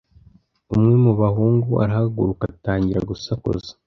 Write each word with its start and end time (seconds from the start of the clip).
Umwe 0.73 0.93
mu 1.03 1.11
bahungu 1.21 1.71
arahaguruka 1.83 2.43
atangira 2.53 2.99
gusakuza. 3.09 3.71